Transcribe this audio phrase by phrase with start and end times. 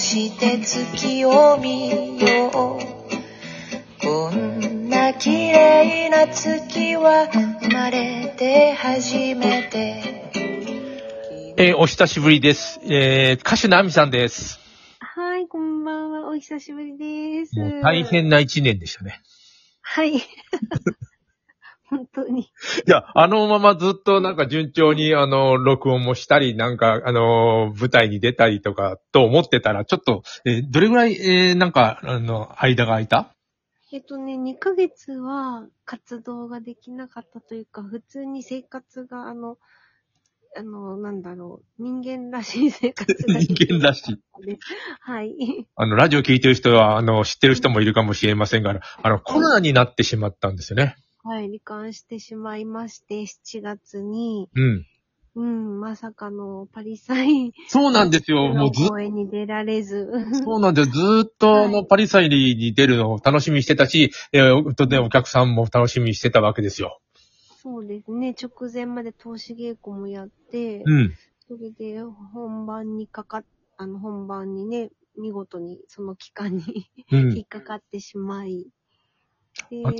[0.00, 2.52] して月を見よう
[4.02, 10.32] こんな綺麗な月は生まれて初めて
[11.58, 12.80] えーお久しぶりです。
[12.84, 14.58] えー歌手のアミさんです。
[15.00, 16.28] はい、こんばんは。
[16.30, 17.54] お久しぶりです。
[17.58, 19.20] もう大変な一年でしたね。
[19.82, 20.14] はい。
[21.90, 22.42] 本当に。
[22.42, 22.46] い
[22.86, 33.34] や、あのままずっとなんか順調にあの、録音もしたり、なんかあの、舞台に出たりとかと思ってたら、ちょっと、えーどれぐらい、えーなんか、あの、間が空いた？
[33.92, 39.58] えっとね、2ヶ月は活動ができなかったというか、普通に生活が、あの、
[40.56, 44.12] あの、なんだろう、人間らしい生活ができ人間らしい。
[44.12, 44.18] い。
[45.00, 45.66] はい。
[45.76, 50.96] あの、ラジオ聞いてる人は、あの、知ってる人もいるかもしれませんが、あの、コロナになってしまったんですよね。
[51.22, 54.86] はい、罹患してしまいまして、7月に、うん。
[55.36, 58.48] うん、まさかのパリサイそうなんですよ。
[58.48, 60.10] もうずっの公演に出られず。
[60.44, 60.94] そうなんですよ。
[60.94, 67.00] ずーっと、あの、はいパリサイリに出るのを楽しみにしてたし、えー、とね、お客さんも楽しみにしてたわけですよ。
[67.62, 71.14] そうですね、直前まで投資稽古もやって、うん。
[71.46, 73.44] それで本番にかかっ、
[73.76, 77.46] あの本番にね、見事にその期間にうん引っ。
[77.46, 78.66] かかってしまい、
[79.70, 79.90] であ、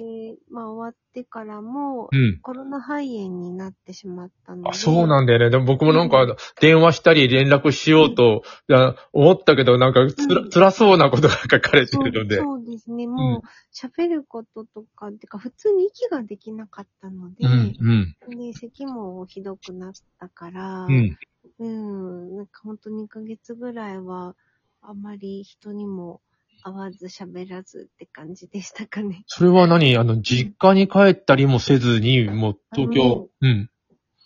[0.53, 2.41] まあ終わってからもうん。
[2.43, 4.71] コロナ肺炎になってしまったので。
[4.71, 5.51] あ、そうなんだよね。
[5.51, 12.39] でも僕もなんかうん、電話したり連絡しようと、いや思ったけど、なんかつら、うん辛そうなことが書かれてそうるので。
[12.39, 21.17] そうですね、もう喋ることとか、てか普通に息ができなかったので、うん、うん、で、咳もひどくなったから、うん。
[21.59, 24.35] うん、なんかほんと2ヶ月ぐらいは、
[24.83, 26.21] あまり人にも
[26.63, 29.25] 会わず喋らずって感じでしたかね。
[29.27, 29.97] それは何？
[29.97, 33.71] あの、実家に帰ったりもせずに、もう東京、うん、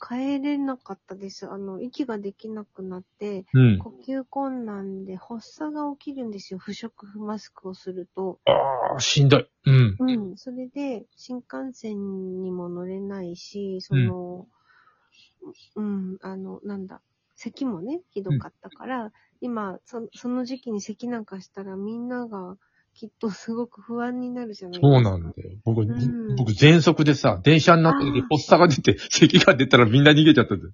[0.06, 1.48] 帰れなかったです。
[1.50, 3.78] あの、息ができなくなって、うん。
[3.78, 6.58] 呼吸困難で発作が起きるんですよ。
[6.58, 8.38] 不織布マスクをすると。
[8.44, 9.48] ああ、しんどい。
[9.64, 9.96] うん。
[9.98, 10.36] うん。
[10.36, 14.46] それで、新幹線にも乗れないし、その、
[15.76, 17.00] うん、あの、なんだ、
[17.36, 22.56] 咳もね、ひどかったから、今そ、その時期に咳なんかしたらみんなが
[22.94, 24.94] きっとすごく不安になるじゃないですか。
[24.94, 25.50] そうなんだよ。
[25.64, 30.72] 僕、ん僕、喘息でさ、電車になった時、発作が出て、咳が出たらみんな逃げちゃったんだよ。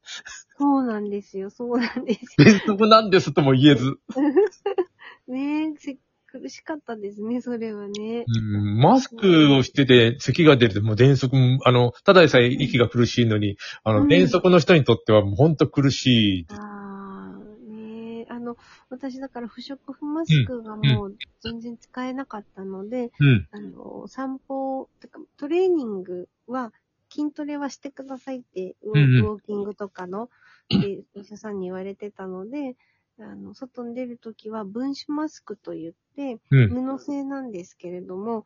[0.59, 2.47] そうなんですよ、そうなんですよ。
[2.47, 3.97] 喘息なんですとも言えず。
[5.27, 5.99] ねえ、せ
[6.33, 8.25] 苦しかったですね、それはね。
[8.27, 16.47] うんマスクをしてて咳が出るともう喘息も、あの、ただでさえ息が苦しいのに、あの、うん喘息の人にとってはもうほんと苦しい。
[16.51, 18.57] ああ、ねえ、あの、
[18.89, 23.49] 私だから不織布マスクがもう全然使えなかったので、うん。
[23.51, 26.73] あの、散歩、てかトレーニングは、
[27.13, 30.31] 筋トレはしてくださいって、ウォうんうんウォーキングとかの、
[30.69, 32.77] でお医者さんに言われてたので、
[33.21, 36.97] あの、外に出るときは分子マスクと言って、うん。
[36.99, 38.45] 布製なんですけれども、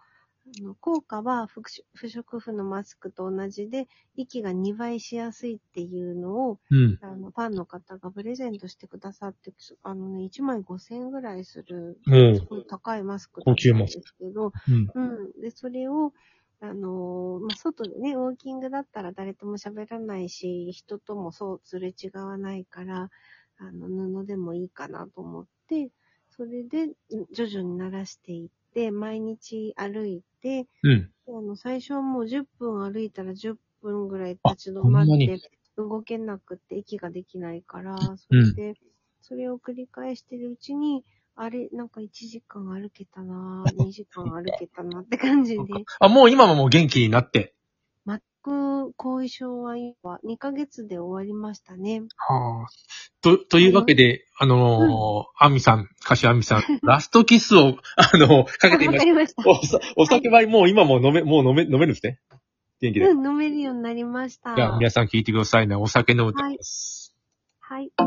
[0.60, 6.98] あの効果は不織不織布のマスクと同じで、息が2倍しやすいっていうのを、うん。
[7.00, 9.52] あの、ファンの方がプレゼントしてくださって、
[9.82, 14.52] あのね、1枚5000円ぐらいする、もすごい高いマスクだったんですけど、う、
[14.94, 15.26] うん。
[15.26, 15.40] うん。
[15.40, 16.12] で、それを、
[16.60, 23.10] あのーまあ、外でね、ウォーキングだったら誰とも喋らないし、人ともそうすれ違わないから、
[23.58, 25.90] あの、布でもいいかなと思って、
[26.36, 31.10] それで、うん徐々に慣らしていって、毎日歩いて、うん。
[31.28, 35.38] あの、最初はもう10分歩いたら10分ぐらいあ立ち止まって、
[35.76, 38.74] 動けなくて息ができないから、それで、
[39.20, 41.04] それを繰り返してるうちに、
[41.36, 45.62] あれ、なんか1時間歩けたなぁ、2時間歩けたなって感じで、
[45.98, 47.54] あ、もう今はもう元気になって。
[48.50, 49.94] 後遺症は今、
[50.24, 52.02] 2ヶ月で終わりましたね。
[52.16, 52.68] はあ。
[53.22, 59.42] と、というわけで、あのーアミさん、歌手アミさん、 ラストキスを、あのかけていわましかりました。
[59.78, 59.86] た。
[59.96, 62.18] お酒はもう今もう飲め、もう飲め、飲めるんですね？
[62.80, 63.06] 元気で。
[63.08, 64.54] うん、飲めるようになりました。
[64.54, 65.74] じゃあ皆さん聞いてくださいね。
[65.76, 67.14] お酒の歌です。
[67.60, 67.90] はい。
[67.96, 68.04] こ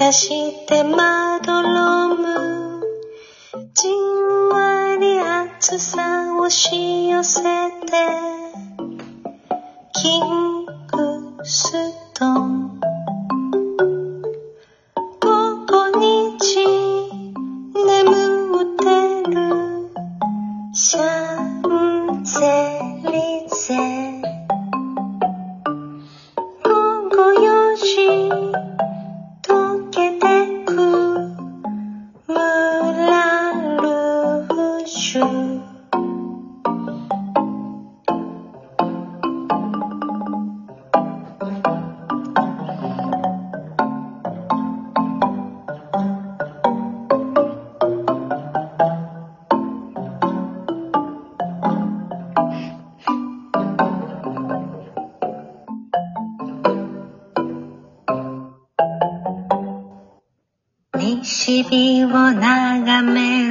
[0.00, 2.82] かしてまどろむ
[3.74, 8.39] じんわり暑さをし寄せて。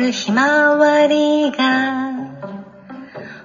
[0.09, 2.13] るひまわりが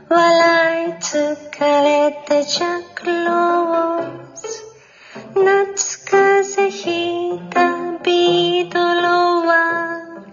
[0.08, 5.44] 笑い疲れてジャックローズ。
[5.44, 10.24] 夏風ひいたビードロは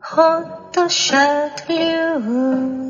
[0.00, 2.87] ホットシャトリ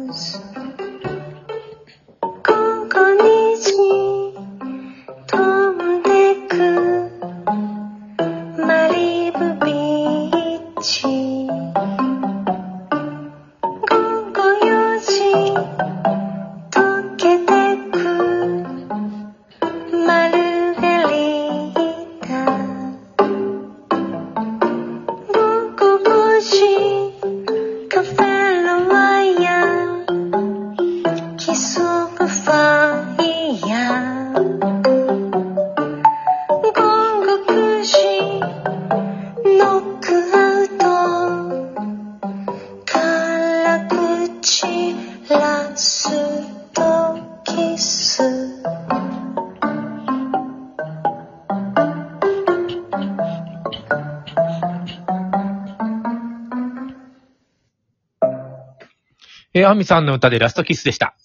[59.59, 61.17] えー、アミさんの歌でラストキスでした。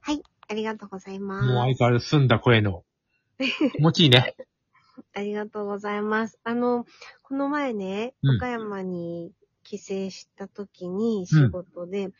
[0.00, 0.22] はい。
[0.48, 1.46] ありがとうございます。
[1.46, 2.84] もう相変わらず澄んだ声の。
[3.38, 4.36] 気持ちいいね。
[5.14, 6.38] ありがとうございます。
[6.44, 6.84] あの、
[7.22, 9.32] この前ね、うん岡山に
[9.62, 12.10] 帰省した時に仕事で、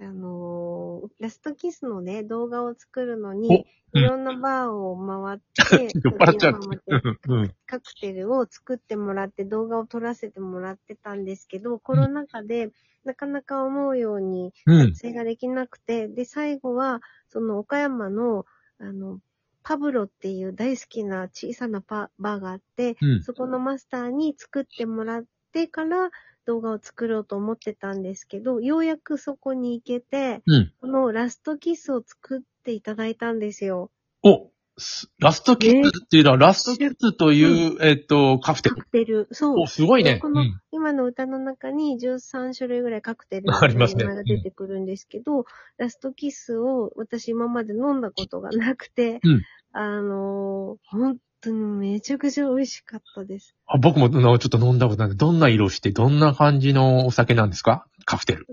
[0.00, 3.64] あのーラストキスのね、動画を作るのに、うん
[3.96, 7.54] いろんなバーを回って、 酔っ払っちゃう沖縄までうんうん。
[7.64, 12.72] カクテルを作ってもらって動画を撮らせてもらってたんですけど、コロナ禍で
[13.04, 14.94] なかなか思うようにうん。
[14.94, 18.46] 撮影ができなくて、で、最後は、その岡山の、
[18.78, 19.20] あの、
[19.62, 23.22] パブロっていう大好きな小さなパバーがあって、うん。
[23.22, 26.10] そこのマスターに作ってもらってから
[26.46, 30.72] 動画を作ろうと思ってたんですけど、ようやくそこに行けて、うん。
[30.80, 33.90] このラストキスを作っていただいたんですよ。
[34.22, 35.74] お、すラストキス
[36.04, 38.74] っていうのは、ラストキスという、えっと、カクテル。
[38.76, 39.28] カクテル。
[39.30, 39.66] そうお、。
[39.66, 40.18] すごいね。
[40.18, 40.60] このうん。
[40.72, 45.44] 今の歌の中に13種類ぐらいカクテルのありますねが出てくるんですけど、
[45.78, 51.56] ラストキスを私今まで飲んだことがなくて、うんあのー本当に
[51.92, 53.54] めちゃくちゃ美味しかったです。
[53.66, 57.86] あ僕も、あのちょっと飲んだことないんで、どんな色して、どんな感じのお酒なんですか？
[58.04, 58.46] カクテル。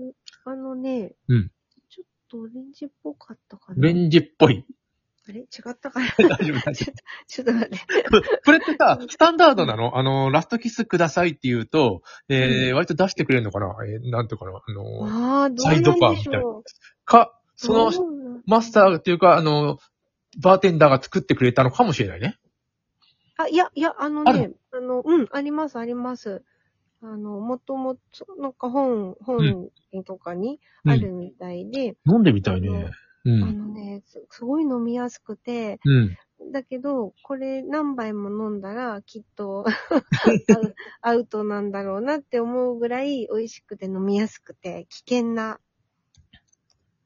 [0.44, 1.50] あのね、うん
[1.90, 3.78] ちょっとオレンジっぽかったかな。
[3.78, 4.64] オレンジっぽい。
[5.28, 5.40] あれ？
[5.40, 6.06] 違ったかな？
[6.18, 7.78] 大丈夫、大丈ちょっと、ちょっと待って。
[8.08, 8.22] 夫。
[8.44, 9.96] これってさ、スタンダードなの？
[9.98, 13.74] あの、ラストキスくださいって言うと、えーうん割と出してくれるのかな？
[13.86, 14.52] えーなんとかな？
[14.66, 16.62] あの、ああ、どうサイドバーみたいなょう。
[17.04, 19.78] か、その、どうなんマスターっていうか、あの、
[20.42, 22.38] バーテンダーが作ってくれたのかもしれないね。
[23.42, 26.44] あ、いや、いや、あのあね、あの、うん、あります、あります。
[27.02, 29.70] あの、もともと、なんか本、本
[30.04, 32.90] とかにあるみたいで、飲んでみたいね。
[33.24, 33.52] うあん。
[33.52, 36.16] のねす、すごい飲みやすくて、うん。
[36.52, 39.64] だけど、これ何杯も飲んだら、きっと
[40.50, 45.60] アウアウトなんだろうなって思うぐらい美味しくて飲みやすくて、危険な、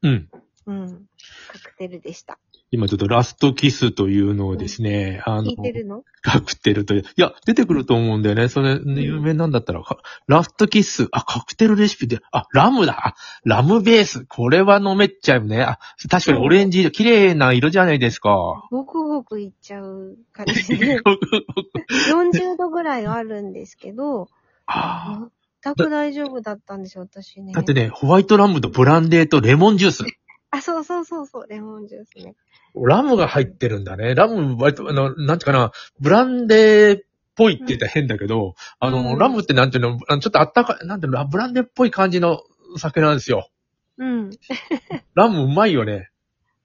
[0.01, 0.29] うん。
[0.65, 1.05] うん、
[1.47, 2.39] カクテルでした。
[2.69, 6.03] 今ちょっとラストキスというのをですね、あの聞い、てるの？
[6.21, 8.49] カクテルという、いや、出てくると思うんだよね。
[8.49, 9.97] それ、有名なんだったら、か
[10.27, 15.61] ラストキス、あ、カクテルレシピで、あ、ラムだ、あ、ラムベース、これは飲めちゃうね。
[15.61, 18.67] あ、確かにオレンジ色、綺麗な色じゃないですか。
[18.69, 20.99] ごくごくいっちゃう感じで、
[22.11, 24.27] 40度ぐらいあるんですけど、
[24.65, 25.29] あ
[25.63, 27.53] 全く大丈夫だったんですよ、私ね。
[27.53, 30.03] だってね、ホワイトラムとブランデーとレモンジュース。
[30.51, 32.35] あ、そうそうそうそう、レモンジュースね。
[32.75, 34.15] ラムが入ってるんだね。
[34.15, 37.01] ラム、割と、あの、なんていうかな、ブランデーっ
[37.35, 42.41] ぽいって言ったら変だけど、あの、うんラムってなんていうの、あのちょっとあったかい、なんていうの、ブランデーっぽい感じの
[42.77, 43.49] 酒なんですよ。
[43.97, 44.29] うん。
[45.15, 46.09] ラムうまいよね。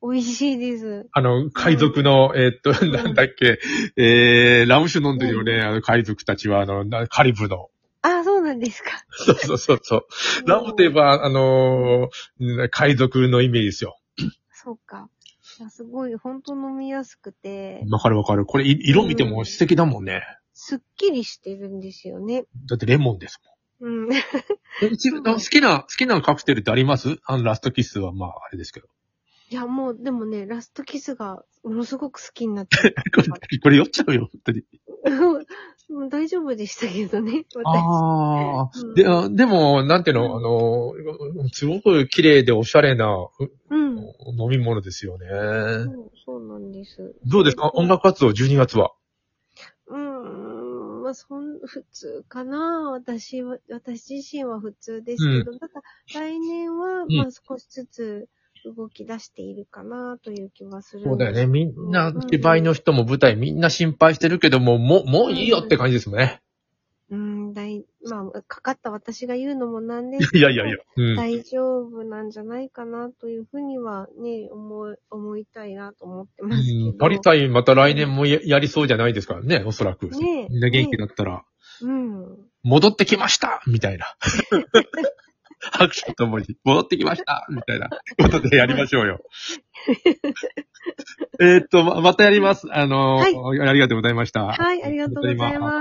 [0.02, 1.06] 美味しいです。
[1.12, 3.60] あの、海賊の、えーっと、んなんだっけ、
[3.96, 7.68] えー、ラム酒飲んでるよね、あの、海賊たちは、あの、なカリブの。
[8.02, 8.90] あ、そうなんですか。
[9.10, 10.06] そうそうそうそう。
[10.46, 13.98] ラムといえば、あのー海賊のイメージですよ。
[14.52, 15.08] そうか。
[15.58, 18.46] いやすごい、ほんと飲みやすくて、わかるわかる。
[18.46, 20.22] これ、い色見ても素敵だもんね。
[20.54, 22.44] すっきりしてるんですよね。
[22.68, 23.40] だってレモンです
[23.80, 24.02] うん。
[24.04, 24.12] もん。
[24.14, 27.18] え自分の好きな、好きなカクテルってあります？
[27.24, 28.86] あの、ラストキッスは、まあ、あれですけど。
[29.50, 34.62] いや、もう、でもね、ラストキスが、ものすごく好きになっちゃっ これ、これ酔っちゃうよ、本当に。
[35.02, 35.10] た。
[35.92, 37.66] もう大丈夫でしたけどね、私。
[37.66, 38.70] ああ。
[38.74, 40.94] うんで、あでも、なんていうの、あの、
[41.52, 43.30] すごく綺麗でおしゃれなう
[43.70, 43.98] うん。
[44.38, 45.26] 飲み物ですよね。
[45.28, 47.14] そうそうなんです。
[47.26, 47.70] どうですか？
[47.74, 48.92] 音楽活動12月は。
[49.88, 52.90] うーん、まあ、そん、普通かな。
[52.92, 55.82] 私は、私自身は普通ですけど、ただ、
[56.14, 58.28] 来年は、んまあ、少しずつ
[58.64, 61.46] 動き出しているかな、という気はするそうだよね。
[61.46, 66.42] みんなう、ん芝居の人も舞台みんな心配してるけども、もう、もういいよって感じですね。
[67.10, 70.78] うん、大、まあ、かかった私が言うのもなんですけど、いやいやいや。
[70.96, 71.16] うん。
[71.16, 76.62] 大丈夫なんじゃないかな、というふうにはね、思い、思いたいなと思ってます。
[76.62, 80.08] うんパリタイまた来年もややりそうじゃないですからね、おそらく。
[80.08, 81.44] ねえみんな元気だったら、
[81.82, 82.38] うん。
[82.62, 84.06] 戻ってきましたみたいな。
[85.70, 87.88] 拍手とともに、戻ってきましたみたいな
[88.20, 89.20] ことでやりましょうよ。
[91.40, 92.66] えーっと、ままたやります。
[92.70, 94.46] あの、はいありがとうございました。
[94.46, 95.54] はい、ありがとうございます。